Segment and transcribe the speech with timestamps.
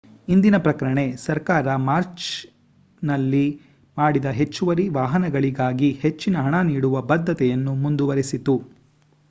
[0.27, 3.43] ಇಂದಿನ ಪ್ರಕಟಣೆ ಸರ್ಕಾರ ಮಾರ್ಚ್ನಲ್ಲಿ
[3.97, 8.57] ಮಾಡಿದ ಹೆಚ್ಚುವರಿ ವಾಹನಗಳಿಗಾಗಿ ಹೆಚ್ಚಿನ ಹಣ ನೀಡುವ ಬದ್ಧತೆಯನ್ನು ಮುಂದುವರೆಸಿತು